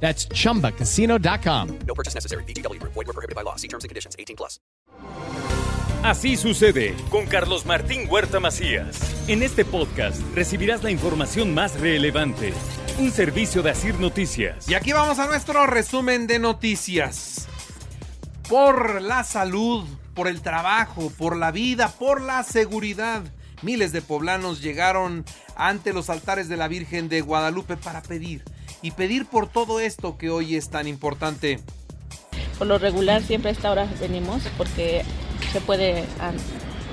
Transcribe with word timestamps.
That's 0.00 0.28
chumbacasino.com. 0.28 1.78
No 1.86 1.94
purchase 1.94 2.14
necessary. 2.14 2.44
BGW. 2.44 2.80
Void 2.82 2.94
were 2.94 3.12
prohibited 3.12 3.34
by 3.34 3.42
law. 3.42 3.56
See 3.56 3.68
terms 3.68 3.82
and 3.82 3.88
conditions. 3.88 4.14
18 4.18 4.36
plus. 4.36 4.60
Así 6.02 6.36
sucede 6.36 6.94
con 7.10 7.26
Carlos 7.26 7.66
Martín 7.66 8.06
Huerta 8.08 8.38
Macías. 8.38 9.00
En 9.26 9.42
este 9.42 9.64
podcast 9.64 10.20
recibirás 10.36 10.84
la 10.84 10.92
información 10.92 11.52
más 11.52 11.80
relevante. 11.80 12.52
Un 12.98 13.10
servicio 13.10 13.62
de 13.62 13.70
Asir 13.70 13.98
Noticias. 13.98 14.68
Y 14.68 14.74
aquí 14.74 14.92
vamos 14.92 15.18
a 15.18 15.26
nuestro 15.26 15.66
resumen 15.66 16.28
de 16.28 16.38
noticias. 16.38 17.48
Por 18.48 19.02
la 19.02 19.24
salud, 19.24 19.84
por 20.14 20.28
el 20.28 20.42
trabajo, 20.42 21.10
por 21.18 21.36
la 21.36 21.50
vida, 21.50 21.88
por 21.88 22.20
la 22.20 22.44
seguridad. 22.44 23.24
Miles 23.62 23.90
de 23.90 24.00
poblanos 24.00 24.62
llegaron 24.62 25.24
ante 25.56 25.92
los 25.92 26.08
altares 26.08 26.48
de 26.48 26.56
la 26.56 26.68
Virgen 26.68 27.08
de 27.08 27.20
Guadalupe 27.20 27.76
para 27.76 28.02
pedir 28.02 28.44
y 28.82 28.92
pedir 28.92 29.26
por 29.26 29.48
todo 29.48 29.80
esto 29.80 30.16
que 30.18 30.30
hoy 30.30 30.56
es 30.56 30.68
tan 30.70 30.88
importante. 30.88 31.60
Por 32.58 32.66
lo 32.66 32.78
regular 32.78 33.22
siempre 33.22 33.50
a 33.50 33.52
esta 33.52 33.70
hora 33.70 33.86
venimos 34.00 34.42
porque 34.56 35.04
se 35.52 35.60
puede 35.60 36.04
ah, 36.20 36.32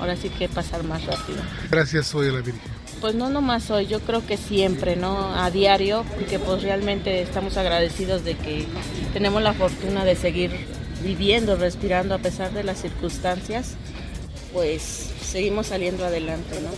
ahora 0.00 0.16
sí 0.16 0.28
que 0.28 0.48
pasar 0.48 0.84
más 0.84 1.04
rápido. 1.06 1.38
Gracias 1.70 2.14
hoy 2.14 2.28
a 2.28 2.32
la 2.32 2.40
Virgen. 2.40 2.62
Pues 3.00 3.14
no 3.14 3.28
nomás 3.28 3.70
hoy, 3.70 3.86
yo 3.86 4.00
creo 4.00 4.26
que 4.26 4.36
siempre, 4.36 4.96
¿no? 4.96 5.34
A 5.34 5.50
diario, 5.50 6.04
porque 6.14 6.38
pues 6.38 6.62
realmente 6.62 7.20
estamos 7.20 7.56
agradecidos 7.56 8.24
de 8.24 8.34
que 8.34 8.66
tenemos 9.12 9.42
la 9.42 9.52
fortuna 9.52 10.04
de 10.04 10.16
seguir 10.16 10.50
viviendo, 11.02 11.56
respirando 11.56 12.14
a 12.14 12.18
pesar 12.18 12.52
de 12.52 12.64
las 12.64 12.80
circunstancias, 12.80 13.74
pues 14.52 15.10
seguimos 15.20 15.66
saliendo 15.66 16.04
adelante, 16.04 16.60
¿no? 16.62 16.70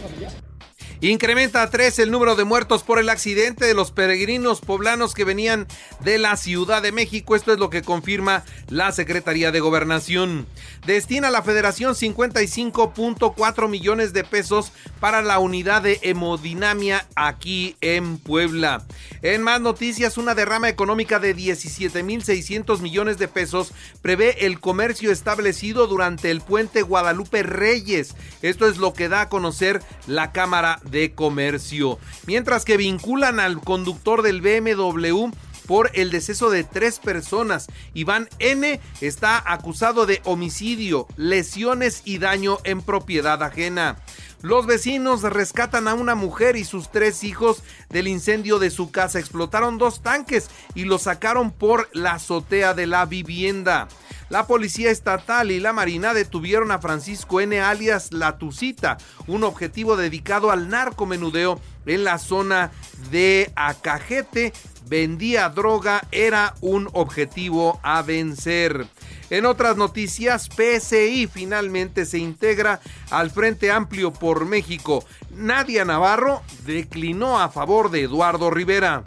Incrementa 1.09 1.63
a 1.63 1.71
tres 1.71 2.01
el 2.01 2.11
número 2.11 2.35
de 2.35 2.43
muertos 2.43 2.83
por 2.83 2.99
el 2.99 3.09
accidente 3.11 3.65
de 3.65 3.75
los 3.75 3.93
peregrinos 3.93 4.61
poblanos 4.61 5.15
que 5.15 5.23
venían 5.23 5.69
de 6.01 6.19
la 6.19 6.37
Ciudad 6.37 6.83
de 6.83 6.91
México. 6.91 7.37
Esto 7.37 7.53
es 7.53 7.61
lo 7.61 7.71
que 7.71 7.83
confirma 7.83 8.43
la 8.71 8.91
Secretaría 8.91 9.53
de 9.53 9.61
Gobernación. 9.61 10.49
Destina 10.85 11.29
a 11.29 11.31
la 11.31 11.43
Federación 11.43 11.95
55.4 11.95 13.69
millones 13.69 14.15
de 14.15 14.25
pesos 14.25 14.73
para 14.99 15.23
la 15.23 15.39
unidad 15.39 15.83
de 15.83 16.01
hemodinamia 16.03 17.07
aquí 17.15 17.77
en 17.83 18.19
Puebla. 18.19 18.85
En 19.23 19.43
más 19.43 19.61
noticias, 19.61 20.19
una 20.19 20.35
derrama 20.35 20.69
económica 20.69 21.21
de 21.21 21.37
17.600 21.37 22.81
millones 22.81 23.19
de 23.19 23.29
pesos 23.29 23.73
prevé 24.03 24.45
el 24.45 24.59
comercio 24.59 25.13
establecido 25.13 25.87
durante 25.87 26.33
el 26.33 26.41
puente 26.41 26.83
Guadalupe 26.83 27.45
Reyes. 27.45 28.17
Esto 28.43 28.67
es 28.69 28.79
lo 28.79 28.93
que 28.93 29.09
da 29.09 29.21
a 29.21 29.29
conocer 29.29 29.81
la 30.09 30.33
Cámara 30.33 30.81
de 30.83 30.96
Comercio. 31.15 31.99
Mientras 32.27 32.65
que 32.65 32.77
vinculan 32.77 33.41
al 33.41 33.61
conductor 33.61 34.23
del 34.23 34.41
BMW 34.41 35.31
por 35.67 35.91
el 35.95 36.11
deceso 36.11 36.49
de 36.49 36.65
tres 36.65 36.99
personas. 36.99 37.67
Iván 37.93 38.29
N 38.39 38.81
está 39.01 39.43
acusado 39.53 40.07
de 40.07 40.21
homicidio, 40.25 41.07
lesiones 41.17 42.03
y 42.05 42.19
daño 42.19 42.59
en 42.65 42.83
propiedad 42.83 43.43
ajena. 43.43 43.97
Los 44.43 44.67
vecinos 44.67 45.23
rescatan 45.23 45.89
a 45.89 45.95
una 45.95 46.15
mujer 46.15 46.57
y 46.57 46.65
sus 46.65 46.91
tres 46.93 47.25
hijos 47.25 47.63
del 47.89 48.07
incendio 48.07 48.59
de 48.59 48.71
su 48.71 48.91
casa. 48.91 49.19
Explotaron 49.19 49.79
dos 49.79 50.03
tanques 50.03 50.49
y 50.75 50.85
los 50.85 51.03
sacaron 51.03 51.51
por 51.51 51.89
la 51.93 52.13
azotea 52.13 52.75
de 52.75 52.87
la 52.87 53.07
vivienda. 53.07 53.89
La 54.29 54.47
policía 54.49 54.91
estatal 54.91 55.53
y 55.53 55.61
la 55.61 55.73
marina 55.73 56.13
detuvieron 56.13 56.73
a 56.73 56.81
Francisco 56.81 57.41
N. 57.41 57.61
alias 57.61 58.13
La 58.13 58.39
Tucita, 58.39 58.99
un 59.29 59.45
objetivo 59.45 59.97
dedicado 59.97 60.51
al 60.51 60.69
narcomenudeo 60.69 61.61
en 61.87 62.03
la 62.03 62.19
zona 62.19 62.73
de 63.13 63.53
Acajete. 63.55 64.53
Vendía 64.89 65.49
droga, 65.49 66.07
era 66.11 66.55
un 66.61 66.89
objetivo 66.93 67.79
a 67.85 68.03
vencer. 68.03 68.89
En 69.31 69.47
otras 69.47 69.77
noticias, 69.77 70.49
PSI 70.49 71.29
finalmente 71.33 72.05
se 72.05 72.19
integra 72.19 72.81
al 73.11 73.31
Frente 73.31 73.71
Amplio 73.71 74.13
por 74.13 74.45
México. 74.45 75.05
Nadia 75.31 75.85
Navarro 75.85 76.43
declinó 76.65 77.39
a 77.41 77.49
favor 77.49 77.91
de 77.91 78.03
Eduardo 78.03 78.51
Rivera. 78.51 79.05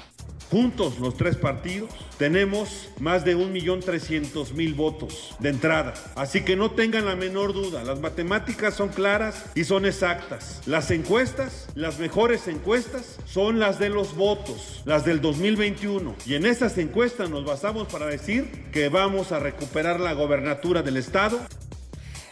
Juntos 0.50 1.00
los 1.00 1.16
tres 1.16 1.36
partidos 1.36 1.90
tenemos 2.19 2.90
más 3.00 3.24
de 3.24 3.35
1.300.000 3.35 4.75
votos 4.75 5.35
de 5.40 5.50
entrada. 5.50 5.94
Así 6.16 6.41
que 6.41 6.57
no 6.57 6.72
tengan 6.72 7.06
la 7.06 7.16
menor 7.16 7.53
duda, 7.53 7.84
las 7.85 8.02
matemáticas 8.02 8.75
son 8.75 8.90
claras 8.90 9.46
y 9.56 9.63
son 9.63 9.85
exactas. 9.85 10.62
Las 10.66 10.91
encuestas, 10.91 11.69
las 11.75 11.97
mejores 11.97 12.50
encuestas, 12.50 13.18
son 13.25 13.57
las 13.57 13.80
de 13.80 13.90
los 13.90 14.16
votos, 14.16 14.81
las 14.84 15.06
del 15.06 15.22
2021. 15.22 16.13
Y 16.25 16.35
en 16.35 16.46
esas 16.46 16.78
encuestas 16.78 17.30
nos 17.30 17.46
basamos 17.46 17.88
para 17.88 18.07
decir 18.07 18.66
que 18.74 18.90
vamos 18.90 19.31
a 19.31 19.40
recuperar 19.40 20.01
la 20.01 20.12
gobernatura 20.12 20.84
del 20.84 20.97
Estado. 20.97 21.40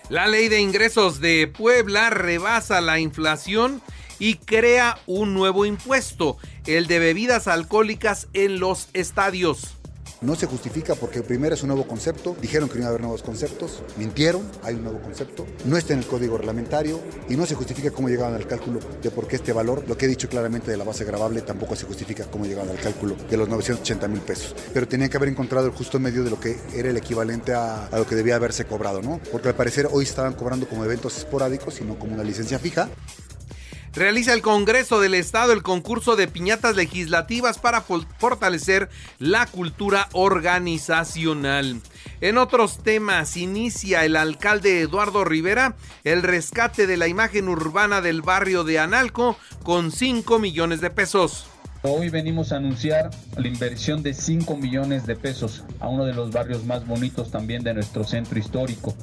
La 0.09 0.27
ley 0.27 0.49
de 0.49 0.59
ingresos 0.59 1.21
de 1.21 1.47
Puebla 1.47 2.09
rebasa 2.09 2.81
la 2.81 2.99
inflación 2.99 3.81
y 4.19 4.35
crea 4.35 5.00
un 5.07 5.33
nuevo 5.33 5.66
impuesto, 5.66 6.38
el 6.66 6.88
de 6.88 7.00
bebidas 7.00 7.47
alcohólicas 7.47 8.28
en 8.33 8.59
los 8.59 8.89
estadios. 8.94 9.78
No 10.19 10.35
se 10.35 10.47
justifica 10.47 10.95
porque 10.95 11.22
primero 11.22 11.53
es 11.53 11.61
un 11.61 11.67
nuevo 11.67 11.85
concepto, 11.85 12.35
dijeron 12.41 12.69
que 12.69 12.75
no 12.75 12.79
iba 12.79 12.88
a 12.88 12.89
haber 12.89 13.01
nuevos 13.01 13.22
conceptos, 13.22 13.83
mintieron, 13.97 14.50
hay 14.63 14.73
un 14.73 14.83
nuevo 14.83 15.00
concepto, 15.00 15.45
no 15.66 15.78
está 15.78 15.94
en 15.94 16.00
el 16.00 16.07
código 16.07 16.39
reglamentario 16.39 17.00
y 17.29 17.35
no 17.35 17.45
se 17.45 17.53
justifica 17.53 17.91
cómo 17.91 18.09
llegaban 18.09 18.33
al 18.33 18.47
cálculo 18.47 18.79
de 19.03 19.11
por 19.11 19.28
qué 19.28 19.35
este 19.35 19.53
valor, 19.53 19.83
lo 19.88 19.95
que 19.95 20.05
he 20.05 20.07
dicho 20.07 20.28
claramente 20.28 20.72
de 20.72 20.78
la 20.78 20.85
base 20.85 21.05
grabable, 21.05 21.44
tampoco 21.44 21.75
se 21.75 21.85
justifica 21.85 22.25
cómo 22.25 22.45
llegaban 22.45 22.72
al 22.72 22.79
cálculo 22.79 23.16
de 23.29 23.38
los 23.38 23.47
980 23.47 24.07
mil 24.07 24.22
pesos. 24.22 24.55
Pero 24.73 24.88
tenían 24.88 25.11
que 25.11 25.17
haber 25.17 25.29
encontrado 25.29 25.67
el 25.67 25.73
justo 25.73 25.99
medio 25.99 26.23
de 26.23 26.31
lo 26.31 26.39
que 26.39 26.57
era 26.73 26.89
el 26.89 26.97
equivalente 26.97 27.53
a, 27.53 27.88
lo 27.91 28.07
que 28.07 28.16
debía 28.16 28.38
haberse 28.38 28.66
cobrado, 28.66 29.03
¿no? 29.03 29.22
Porque 29.31 29.49
al 29.49 29.55
parecer 29.55 29.88
hoy 29.91 30.03
estaban 30.03 30.34
cobrando 30.34 30.67
como 30.67 30.84
eventos 30.84 31.16
esporádicos 31.16 31.79
y 31.79 31.84
no 31.84 31.99
como 31.99 32.16
una 32.16 32.23
licencia 32.23 32.57
fija. 32.57 32.89
Realiza 33.97 34.34
el 34.34 34.44
Congreso 34.44 35.00
del 35.02 35.16
Estado 35.16 35.53
el 35.53 35.63
concurso 35.63 36.16
de 36.16 36.28
piñatas 36.28 36.75
legislativas 36.75 37.58
para 37.58 37.81
fortalecer 37.81 38.90
la 39.18 39.47
cultura 39.47 40.08
organizacional. 40.13 41.81
En 42.22 42.38
otros 42.38 42.84
temas, 42.84 43.35
inicia 43.38 44.06
el 44.06 44.16
alcalde 44.16 44.81
Eduardo 44.81 45.25
Rivera 45.25 45.75
el 46.03 46.22
rescate 46.22 46.85
de 46.85 46.96
la 46.96 47.08
imagen 47.08 47.50
urbana 47.50 48.02
del 48.02 48.22
barrio 48.22 48.63
de 48.63 48.78
Analco 48.78 49.35
con 49.63 49.91
5 49.91 50.38
millones 50.38 50.79
de 50.79 50.91
pesos. 50.91 51.47
Hoy 51.81 52.09
venimos 52.09 52.52
a 52.52 52.58
anunciar 52.58 53.09
la 53.35 53.47
inversión 53.47 54.03
de 54.03 54.14
5 54.14 54.58
millones 54.58 55.08
de 55.08 55.16
pesos 55.16 55.64
a 55.79 55.88
uno 55.88 56.06
de 56.06 56.14
los 56.14 56.31
barrios 56.31 56.66
más 56.66 56.85
bonitos 56.85 57.31
también 57.31 57.64
de 57.64 57.74
nuestro 57.74 58.03
centro 58.03 58.38
histórico. 58.38 58.94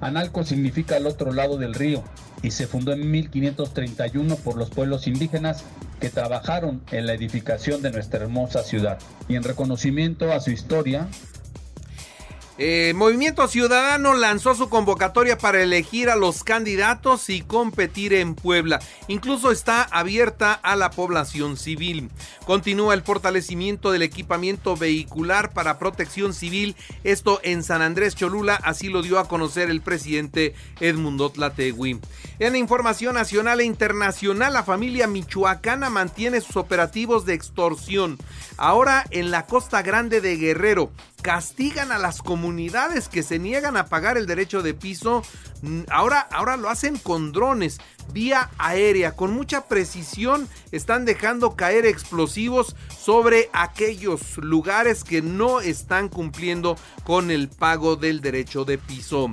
Analco 0.00 0.44
significa 0.44 0.96
el 0.96 1.06
otro 1.06 1.32
lado 1.32 1.56
del 1.56 1.74
río 1.74 2.04
y 2.42 2.52
se 2.52 2.66
fundó 2.66 2.92
en 2.92 3.10
1531 3.10 4.36
por 4.36 4.56
los 4.56 4.70
pueblos 4.70 5.06
indígenas 5.06 5.64
que 6.00 6.10
trabajaron 6.10 6.80
en 6.92 7.06
la 7.06 7.14
edificación 7.14 7.82
de 7.82 7.90
nuestra 7.90 8.20
hermosa 8.20 8.62
ciudad. 8.62 8.98
Y 9.28 9.34
en 9.34 9.42
reconocimiento 9.42 10.32
a 10.32 10.40
su 10.40 10.50
historia, 10.50 11.08
eh, 12.60 12.92
Movimiento 12.96 13.46
Ciudadano 13.46 14.14
lanzó 14.14 14.56
su 14.56 14.68
convocatoria 14.68 15.38
para 15.38 15.62
elegir 15.62 16.10
a 16.10 16.16
los 16.16 16.42
candidatos 16.42 17.30
y 17.30 17.42
competir 17.42 18.12
en 18.12 18.34
Puebla. 18.34 18.80
Incluso 19.06 19.52
está 19.52 19.84
abierta 19.84 20.52
a 20.54 20.74
la 20.74 20.90
población 20.90 21.56
civil. 21.56 22.10
Continúa 22.46 22.94
el 22.94 23.02
fortalecimiento 23.02 23.92
del 23.92 24.02
equipamiento 24.02 24.76
vehicular 24.76 25.52
para 25.52 25.78
protección 25.78 26.34
civil. 26.34 26.74
Esto 27.04 27.38
en 27.44 27.62
San 27.62 27.80
Andrés 27.80 28.16
Cholula, 28.16 28.56
así 28.56 28.88
lo 28.88 29.02
dio 29.02 29.20
a 29.20 29.28
conocer 29.28 29.70
el 29.70 29.80
presidente 29.80 30.54
Edmundo 30.80 31.30
Tlategui. 31.30 32.00
En 32.40 32.56
información 32.56 33.14
nacional 33.14 33.60
e 33.60 33.64
internacional, 33.64 34.52
la 34.52 34.64
familia 34.64 35.06
michoacana 35.06 35.90
mantiene 35.90 36.40
sus 36.40 36.56
operativos 36.56 37.24
de 37.24 37.34
extorsión. 37.34 38.18
Ahora 38.56 39.04
en 39.10 39.30
la 39.30 39.46
costa 39.46 39.82
grande 39.82 40.20
de 40.20 40.36
Guerrero 40.36 40.90
castigan 41.22 41.92
a 41.92 41.98
las 41.98 42.22
comunidades 42.22 43.08
que 43.08 43.22
se 43.22 43.38
niegan 43.38 43.76
a 43.76 43.86
pagar 43.86 44.16
el 44.16 44.26
derecho 44.26 44.62
de 44.62 44.74
piso. 44.74 45.22
Mm, 45.62 45.82
ahora, 45.90 46.20
ahora 46.20 46.56
lo 46.56 46.68
hacen 46.68 46.96
con 46.98 47.32
drones. 47.32 47.78
vía 48.10 48.50
aérea. 48.56 49.14
Con 49.14 49.34
mucha 49.34 49.66
precisión 49.66 50.48
están 50.72 51.04
dejando 51.04 51.56
caer 51.56 51.84
explosivos 51.84 52.74
sobre 52.98 53.50
aquellos 53.52 54.38
lugares 54.38 55.04
que 55.04 55.20
no 55.20 55.60
están 55.60 56.08
cumpliendo 56.08 56.76
con 57.04 57.30
el 57.30 57.50
pago 57.50 57.96
del 57.96 58.22
derecho 58.22 58.64
de 58.64 58.78
piso. 58.78 59.28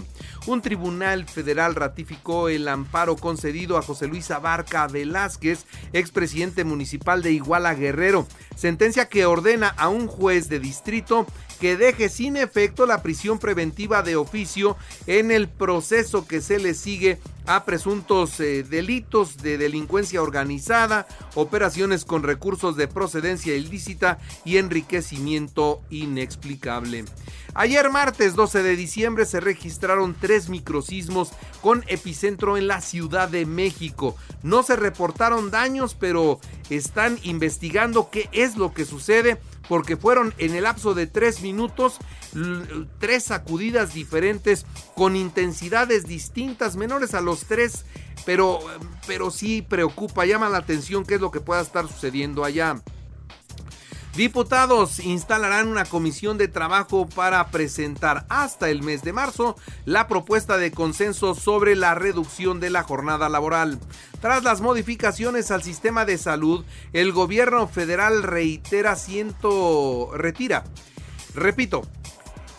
Un 0.46 0.62
tribunal 0.62 1.26
federal 1.26 1.74
ratificó 1.74 2.50
el 2.50 2.68
amparo 2.68 3.16
concedido 3.16 3.78
a 3.78 3.82
José 3.82 4.08
Luis 4.08 4.30
Abarca 4.30 4.88
Velázquez, 4.88 5.66
expresidente 5.94 6.64
municipal 6.66 7.24
de 7.24 7.32
Iguala 7.32 7.74
Guerrero, 7.74 8.28
sentencia 8.56 9.08
que 9.08 9.26
ordena 9.26 9.70
a 9.70 9.88
un 9.88 10.08
juez 10.08 10.50
de 10.50 10.60
distrito 10.60 11.26
que 11.60 11.78
deje 11.78 12.10
sin 12.10 12.38
efecto 12.38 12.86
la 12.86 13.02
prisión 13.02 13.40
preventiva 13.40 14.02
de 14.02 14.16
oficio 14.16 14.78
en 15.07 15.31
el 15.31 15.48
proceso 15.48 16.28
que 16.28 16.42
se 16.42 16.60
le 16.60 16.74
sigue 16.74 17.19
a 17.48 17.66
presuntos 17.66 18.40
eh, 18.40 18.63
delitos 18.63 19.38
de 19.38 19.57
delincuencia 19.57 20.22
organizada, 20.22 21.07
operaciones 21.36 22.06
con 22.06 22.24
recursos 22.24 22.75
de 22.75 22.88
procedencia 22.88 23.56
ilícita 23.56 24.19
y 24.44 24.57
enriquecimiento 24.57 25.81
inexplicable. 25.90 27.06
Ayer 27.54 27.90
martes 27.90 28.36
12 28.36 28.63
de 28.63 28.75
diciembre 28.75 29.25
se 29.25 29.40
registraron 29.40 30.13
tres 30.19 30.50
microsismos 30.50 31.31
con 31.62 31.86
epicentro 31.88 32.58
en 32.58 32.68
la 32.68 32.81
Ciudad 32.81 33.30
de 33.30 33.46
México. 33.46 34.18
No 34.44 34.62
se 34.62 34.75
reportaron 34.75 35.51
daños, 35.51 35.96
pero 35.98 36.42
están 36.69 37.18
investigando 37.24 38.10
qué 38.10 38.28
es 38.34 38.58
lo 38.58 38.74
que 38.74 38.84
sucede 38.84 39.40
porque 39.68 39.98
fueron 39.98 40.34
en 40.38 40.56
el 40.56 40.64
lapso 40.64 40.94
de 40.94 41.08
tres 41.08 41.42
minutos 41.42 42.00
tres 43.00 43.26
sacudidas 43.26 43.94
diferentes 43.94 44.66
con 44.96 45.16
intensidades 45.16 46.06
distintas, 46.06 46.76
menores 46.76 47.14
a 47.14 47.22
los 47.22 47.46
tres, 47.46 47.86
pero, 48.26 48.60
pero 49.08 49.32
sí 49.32 49.62
preocupa, 49.62 50.26
llama 50.26 50.50
la 50.50 50.58
atención 50.58 51.06
qué 51.06 51.16
es 51.16 51.22
lo 51.22 51.32
que 51.32 51.42
pueda 51.42 51.62
estar 51.62 51.88
sucediendo 51.88 52.44
allá. 52.44 52.82
Diputados 54.16 55.00
instalarán 55.00 55.68
una 55.68 55.84
comisión 55.84 56.38
de 56.38 56.48
trabajo 56.48 57.06
para 57.06 57.46
presentar 57.48 58.26
hasta 58.30 58.70
el 58.70 58.82
mes 58.82 59.04
de 59.04 59.12
marzo 59.12 59.58
la 59.84 60.08
propuesta 60.08 60.58
de 60.58 60.72
consenso 60.72 61.36
sobre 61.36 61.76
la 61.76 61.96
reducción 61.96 62.62
de 62.62 62.70
la 62.70 62.84
jornada 62.84 63.28
laboral. 63.28 63.78
Tras 64.22 64.44
las 64.44 64.62
modificaciones 64.62 65.52
al 65.52 65.64
sistema 65.64 66.06
de 66.06 66.18
salud, 66.18 66.64
el 66.94 67.12
gobierno 67.12 67.68
federal 67.68 68.24
reitera 68.24 68.96
ciento 68.96 70.10
retira. 70.14 70.64
Repito, 71.34 71.82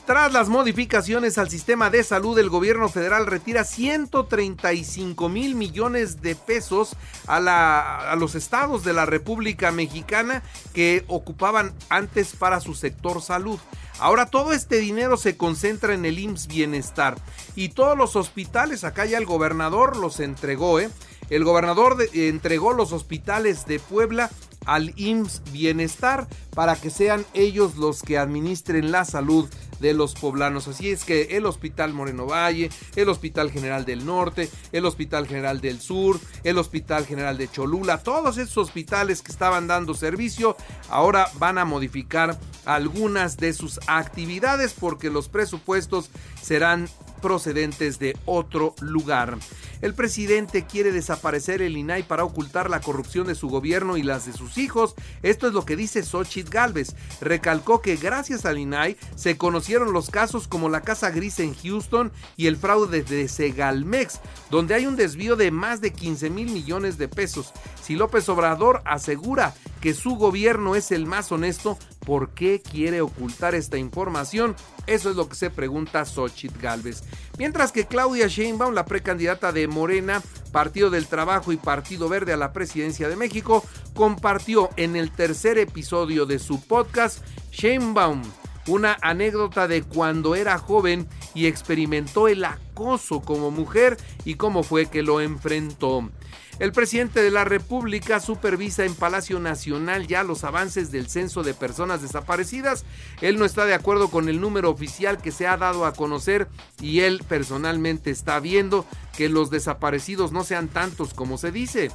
tras 0.06 0.32
las 0.32 0.48
modificaciones 0.48 1.36
al 1.36 1.50
sistema 1.50 1.90
de 1.90 2.04
salud, 2.04 2.38
el 2.38 2.48
gobierno 2.48 2.88
federal 2.88 3.26
retira 3.26 3.64
135 3.64 5.28
mil 5.28 5.56
millones 5.56 6.22
de 6.22 6.36
pesos 6.36 6.94
a, 7.26 8.14
los 8.16 8.36
estados 8.36 8.84
de 8.84 8.92
la 8.92 9.04
República 9.04 9.72
Mexicana 9.72 10.44
que 10.72 11.04
ocupaban 11.08 11.74
antes 11.88 12.36
para 12.36 12.60
su 12.60 12.74
sector 12.74 13.20
salud. 13.20 13.58
Ahora 13.98 14.26
todo 14.26 14.52
este 14.52 14.76
dinero 14.76 15.16
se 15.16 15.36
concentra 15.36 15.92
en 15.92 16.04
el 16.04 16.20
IMSS 16.20 16.46
Bienestar 16.46 17.16
y 17.56 17.70
todos 17.70 17.98
los 17.98 18.14
hospitales, 18.14 18.84
acá 18.84 19.06
ya 19.06 19.18
el 19.18 19.26
gobernador 19.26 19.96
los 19.96 20.20
entregó, 20.20 20.78
¿eh? 20.78 20.88
El 21.30 21.42
gobernador 21.42 21.96
entregó 22.12 22.72
los 22.72 22.92
hospitales 22.92 23.66
de 23.66 23.80
Puebla 23.80 24.30
al 24.66 24.92
IMSS 24.96 25.42
Bienestar 25.52 26.28
para 26.54 26.76
que 26.76 26.90
sean 26.90 27.24
ellos 27.34 27.76
los 27.76 28.02
que 28.02 28.18
administren 28.18 28.92
la 28.92 29.04
salud 29.04 29.48
de 29.80 29.94
los 29.94 30.14
poblanos. 30.14 30.68
Así 30.68 30.90
es 30.90 31.04
que 31.04 31.36
el 31.36 31.46
Hospital 31.46 31.92
Moreno 31.92 32.26
Valle, 32.26 32.70
el 32.94 33.08
Hospital 33.08 33.50
General 33.50 33.84
del 33.84 34.04
Norte, 34.04 34.50
el 34.72 34.84
Hospital 34.84 35.26
General 35.26 35.60
del 35.60 35.80
Sur, 35.80 36.20
el 36.44 36.58
Hospital 36.58 37.06
General 37.06 37.36
de 37.38 37.50
Cholula, 37.50 38.02
todos 38.02 38.38
esos 38.38 38.56
hospitales 38.58 39.22
que 39.22 39.32
estaban 39.32 39.66
dando 39.66 39.94
servicio, 39.94 40.56
ahora 40.88 41.30
van 41.38 41.58
a 41.58 41.64
modificar 41.64 42.38
algunas 42.64 43.36
de 43.36 43.52
sus 43.52 43.80
actividades 43.86 44.74
porque 44.74 45.10
los 45.10 45.28
presupuestos 45.28 46.10
serán 46.40 46.88
procedentes 47.22 47.98
de 47.98 48.16
otro 48.24 48.74
lugar. 48.80 49.38
El 49.86 49.94
presidente 49.94 50.66
quiere 50.66 50.90
desaparecer 50.90 51.62
el 51.62 51.76
INAI 51.76 52.02
para 52.02 52.24
ocultar 52.24 52.68
la 52.68 52.80
corrupción 52.80 53.28
de 53.28 53.36
su 53.36 53.48
gobierno 53.48 53.96
y 53.96 54.02
las 54.02 54.26
de 54.26 54.32
sus 54.32 54.58
hijos. 54.58 54.96
Esto 55.22 55.46
es 55.46 55.52
lo 55.52 55.64
que 55.64 55.76
dice 55.76 56.02
Xochitl 56.02 56.50
Galvez. 56.50 56.96
Recalcó 57.20 57.80
que 57.80 57.94
gracias 57.94 58.46
al 58.46 58.58
INAI 58.58 58.96
se 59.14 59.36
conocieron 59.36 59.92
los 59.92 60.10
casos 60.10 60.48
como 60.48 60.68
la 60.68 60.80
Casa 60.80 61.10
Gris 61.10 61.38
en 61.38 61.54
Houston 61.54 62.10
y 62.36 62.48
el 62.48 62.56
fraude 62.56 63.04
de 63.04 63.28
Segalmex, 63.28 64.18
donde 64.50 64.74
hay 64.74 64.86
un 64.86 64.96
desvío 64.96 65.36
de 65.36 65.52
más 65.52 65.80
de 65.80 65.92
15 65.92 66.30
mil 66.30 66.50
millones 66.50 66.98
de 66.98 67.06
pesos. 67.06 67.52
Si 67.80 67.94
López 67.94 68.28
Obrador 68.28 68.82
asegura 68.86 69.54
que 69.80 69.94
su 69.94 70.16
gobierno 70.16 70.74
es 70.74 70.90
el 70.90 71.06
más 71.06 71.30
honesto, 71.30 71.78
¿por 72.04 72.30
qué 72.30 72.60
quiere 72.60 73.02
ocultar 73.02 73.54
esta 73.54 73.78
información? 73.78 74.56
Eso 74.88 75.10
es 75.10 75.16
lo 75.16 75.28
que 75.28 75.36
se 75.36 75.50
pregunta 75.50 76.04
Xochitl 76.04 76.60
Galvez. 76.60 77.04
Mientras 77.38 77.72
que 77.72 77.86
Claudia 77.86 78.28
Sheinbaum, 78.28 78.74
la 78.74 78.86
precandidata 78.86 79.52
de 79.52 79.68
Morena, 79.68 80.22
Partido 80.52 80.90
del 80.90 81.06
Trabajo 81.06 81.52
y 81.52 81.56
Partido 81.56 82.08
Verde 82.08 82.32
a 82.32 82.36
la 82.36 82.52
presidencia 82.52 83.08
de 83.08 83.16
México, 83.16 83.62
compartió 83.94 84.70
en 84.76 84.96
el 84.96 85.10
tercer 85.10 85.58
episodio 85.58 86.24
de 86.24 86.38
su 86.38 86.62
podcast 86.62 87.22
Sheinbaum 87.52 88.22
una 88.66 88.96
anécdota 89.00 89.68
de 89.68 89.82
cuando 89.82 90.34
era 90.34 90.58
joven 90.58 91.08
y 91.34 91.46
experimentó 91.46 92.28
el 92.28 92.44
acoso 92.44 93.20
como 93.20 93.50
mujer 93.50 93.96
y 94.24 94.34
cómo 94.34 94.62
fue 94.62 94.86
que 94.86 95.02
lo 95.02 95.20
enfrentó. 95.20 96.10
El 96.58 96.72
presidente 96.72 97.22
de 97.22 97.30
la 97.30 97.44
República 97.44 98.18
supervisa 98.18 98.86
en 98.86 98.94
Palacio 98.94 99.38
Nacional 99.38 100.06
ya 100.06 100.22
los 100.22 100.42
avances 100.42 100.90
del 100.90 101.06
censo 101.10 101.42
de 101.42 101.52
personas 101.52 102.00
desaparecidas. 102.00 102.86
Él 103.20 103.38
no 103.38 103.44
está 103.44 103.66
de 103.66 103.74
acuerdo 103.74 104.08
con 104.08 104.30
el 104.30 104.40
número 104.40 104.70
oficial 104.70 105.18
que 105.18 105.32
se 105.32 105.46
ha 105.46 105.58
dado 105.58 105.84
a 105.84 105.92
conocer 105.92 106.48
y 106.80 107.00
él 107.00 107.22
personalmente 107.28 108.10
está 108.10 108.40
viendo 108.40 108.86
que 109.14 109.28
los 109.28 109.50
desaparecidos 109.50 110.32
no 110.32 110.44
sean 110.44 110.68
tantos 110.68 111.12
como 111.12 111.36
se 111.36 111.52
dice. 111.52 111.90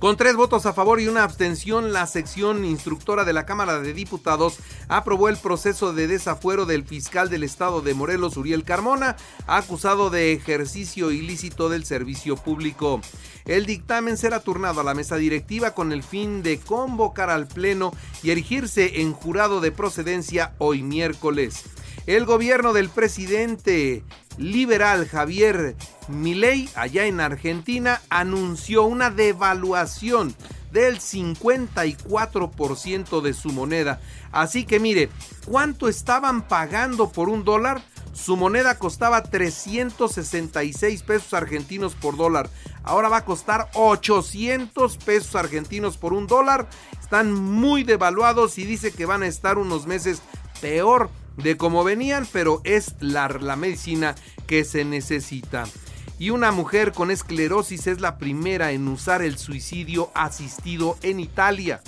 Con 0.00 0.16
tres 0.16 0.34
votos 0.34 0.64
a 0.64 0.72
favor 0.72 0.98
y 0.98 1.08
una 1.08 1.24
abstención, 1.24 1.92
la 1.92 2.06
sección 2.06 2.64
instructora 2.64 3.24
de 3.24 3.34
la 3.34 3.44
Cámara 3.44 3.80
de 3.80 3.92
Diputados 3.92 4.56
aprobó 4.88 5.28
el 5.28 5.36
proceso 5.36 5.92
de 5.92 6.06
desafuero 6.06 6.64
del 6.64 6.86
fiscal 6.86 7.28
del 7.28 7.42
estado 7.42 7.82
de 7.82 7.92
Morelos, 7.92 8.38
Uriel 8.38 8.64
Carmona, 8.64 9.16
acusado 9.46 10.08
de 10.08 10.32
ejercicio 10.32 11.10
ilícito 11.10 11.68
del 11.68 11.84
servicio 11.84 12.36
público. 12.36 13.02
El 13.44 13.66
dictamen 13.66 14.16
será 14.16 14.40
turnado 14.40 14.80
a 14.80 14.84
la 14.84 14.94
mesa 14.94 15.16
directiva 15.16 15.72
con 15.74 15.92
el 15.92 16.02
fin 16.02 16.42
de 16.42 16.58
convocar 16.58 17.28
al 17.28 17.46
Pleno 17.46 17.92
y 18.22 18.30
erigirse 18.30 19.02
en 19.02 19.12
jurado 19.12 19.60
de 19.60 19.70
procedencia 19.70 20.54
hoy 20.56 20.82
miércoles. 20.82 21.62
El 22.10 22.24
gobierno 22.24 22.72
del 22.72 22.88
presidente 22.88 24.02
liberal 24.36 25.06
Javier 25.06 25.76
Milei 26.08 26.68
allá 26.74 27.06
en 27.06 27.20
Argentina 27.20 28.02
anunció 28.10 28.82
una 28.82 29.10
devaluación 29.10 30.34
del 30.72 30.98
54% 30.98 33.20
de 33.20 33.32
su 33.32 33.50
moneda. 33.50 34.00
Así 34.32 34.64
que 34.64 34.80
mire, 34.80 35.08
¿cuánto 35.46 35.88
estaban 35.88 36.48
pagando 36.48 37.12
por 37.12 37.28
un 37.28 37.44
dólar? 37.44 37.80
Su 38.12 38.36
moneda 38.36 38.76
costaba 38.76 39.22
366 39.22 41.04
pesos 41.04 41.32
argentinos 41.32 41.94
por 41.94 42.16
dólar. 42.16 42.50
Ahora 42.82 43.08
va 43.08 43.18
a 43.18 43.24
costar 43.24 43.70
800 43.74 44.96
pesos 44.96 45.36
argentinos 45.36 45.96
por 45.96 46.12
un 46.12 46.26
dólar. 46.26 46.68
Están 47.00 47.32
muy 47.32 47.84
devaluados 47.84 48.58
y 48.58 48.64
dice 48.64 48.90
que 48.90 49.06
van 49.06 49.22
a 49.22 49.28
estar 49.28 49.58
unos 49.58 49.86
meses 49.86 50.22
peor 50.60 51.08
de 51.36 51.56
cómo 51.56 51.84
venían, 51.84 52.26
pero 52.32 52.60
es 52.64 52.94
la, 53.00 53.28
la 53.28 53.56
medicina 53.56 54.14
que 54.46 54.64
se 54.64 54.84
necesita. 54.84 55.64
Y 56.18 56.30
una 56.30 56.52
mujer 56.52 56.92
con 56.92 57.10
esclerosis 57.10 57.86
es 57.86 58.00
la 58.00 58.18
primera 58.18 58.72
en 58.72 58.86
usar 58.88 59.22
el 59.22 59.38
suicidio 59.38 60.10
asistido 60.14 60.98
en 61.02 61.18
Italia. 61.18 61.80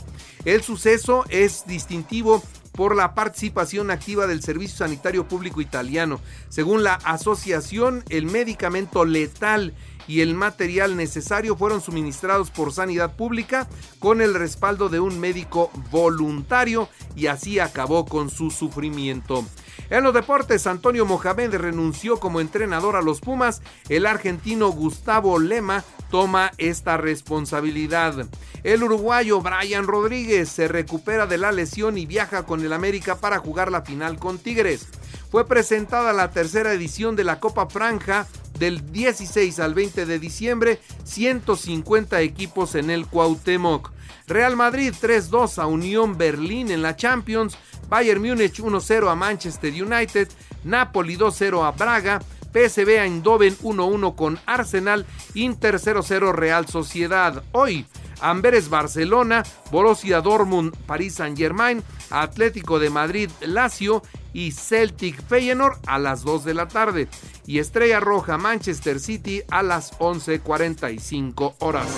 El 0.45 0.63
suceso 0.63 1.25
es 1.29 1.67
distintivo 1.67 2.43
por 2.73 2.97
la 2.97 3.15
participación 3.15 3.91
activa 3.91 4.27
del 4.27 4.43
Servicio 4.43 4.79
Sanitario 4.79 5.29
Público 5.29 5.61
Italiano. 5.61 6.21
Según 6.49 6.83
la 6.83 6.95
asociación, 6.95 8.03
el 8.09 8.27
medicamento 8.27 9.05
letal 9.05 9.75
y 10.07 10.21
el 10.21 10.35
material 10.35 10.97
necesario 10.97 11.57
fueron 11.57 11.81
suministrados 11.81 12.51
por 12.51 12.73
Sanidad 12.73 13.17
Pública 13.17 13.69
con 13.99 14.21
el 14.21 14.35
respaldo 14.35 14.89
de 14.89 15.01
un 15.01 15.19
médico 15.21 15.71
voluntario 15.91 16.89
y 17.15 17.27
así 17.27 17.59
acabó 17.59 18.05
con 18.07 18.31
su 18.31 18.51
sufrimiento. 18.51 19.45
En 19.91 20.05
los 20.05 20.15
deportes, 20.15 20.67
Antonio 20.67 21.05
Mohamed 21.05 21.55
renunció 21.57 22.19
como 22.19 22.41
entrenador 22.41 22.97
a 22.97 23.03
los 23.03 23.21
Pumas. 23.21 23.63
El 23.89 24.07
argentino 24.07 24.71
Gustavo 24.71 25.39
Lema 25.39 25.85
toma 26.11 26.51
esta 26.59 26.97
responsabilidad. 26.97 28.27
El 28.65 28.83
uruguayo 28.85 29.41
Brian 29.41 29.87
Rodríguez 29.87 30.49
se 30.49 30.69
recupera 30.69 31.27
de 31.27 31.37
la 31.37 31.53
lesión 31.53 31.99
y 31.99 32.07
viaja 32.07 32.45
con 32.45 32.65
el 32.65 32.73
América 32.73 33.17
para 33.17 33.39
jugar 33.39 33.71
la 33.71 33.83
final 33.83 34.19
con 34.19 34.39
Tigres. 34.39 34.89
Fue 35.31 35.47
presentada 35.47 36.13
la 36.13 36.31
tercera 36.31 36.73
edición 36.73 37.17
de 37.17 37.25
la 37.25 37.41
Copa 37.41 37.67
Franja 37.67 38.27
del 38.63 38.93
16 38.93 39.59
al 39.59 39.75
20 39.75 40.07
de 40.07 40.21
diciembre, 40.21 40.79
150 41.03 42.21
equipos 42.21 42.77
en 42.77 42.91
el 42.91 43.09
Cuauhtémoc. 43.09 43.91
Real 44.29 44.55
Madrid 44.55 44.95
3-2 44.95 45.59
a 45.59 45.67
Unión 45.67 46.17
Berlín 46.17 46.71
en 46.71 46.81
la 46.81 46.95
Champions, 46.95 47.57
Bayern 47.89 48.23
Múnich 48.23 48.61
1-0 48.61 49.11
a 49.11 49.17
Manchester 49.17 49.73
United, 49.73 50.29
Napoli 50.63 51.17
2-0 51.17 51.67
a 51.67 51.73
Braga, 51.73 52.23
PSV 52.53 53.01
Eindhoven 53.01 53.59
1-1 53.59 54.15
con 54.15 54.39
Arsenal, 54.47 55.07
Inter 55.35 55.81
0-0 55.81 56.33
Real 56.33 56.69
Sociedad. 56.69 57.43
Hoy, 57.51 57.85
Amberes 58.23 58.69
Barcelona, 58.69 59.43
Borussia 59.71 60.21
Dortmund 60.21 60.75
París 60.87 61.15
Saint-Germain, 61.15 61.83
Atlético 62.11 62.79
de 62.79 62.91
Madrid 62.91 63.31
Lazio 63.41 64.03
y 64.33 64.53
Celtic 64.53 65.23
Feyenoord 65.27 65.79
a 65.87 65.99
las 65.99 66.23
2 66.23 66.45
de 66.45 66.55
la 66.55 66.69
tarde 66.69 67.09
y 67.47 67.59
Estrella 67.59 68.01
Roja 68.01 68.39
Manchester 68.39 69.01
City 69.01 69.43
a 69.51 69.63
las 69.63 69.93
11:45 69.99 71.57
horas. 71.61 71.89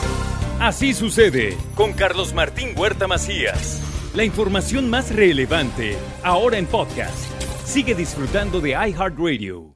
Así 0.60 0.94
sucede 0.94 1.56
con 1.74 1.92
Carlos 1.92 2.32
Martín 2.32 2.70
Huerta 2.76 3.06
Macías. 3.06 3.80
La 4.14 4.24
información 4.24 4.88
más 4.88 5.14
relevante 5.14 5.98
ahora 6.22 6.58
en 6.58 6.66
podcast. 6.66 7.28
Sigue 7.64 7.94
disfrutando 7.94 8.60
de 8.60 8.70
iHeartRadio. 8.70 9.74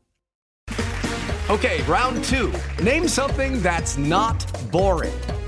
Okay, 1.48 1.82
round 1.88 2.22
two. 2.24 2.52
Name 2.84 3.08
something 3.08 3.62
that's 3.62 3.96
not 3.96 4.36
boring. 4.70 5.37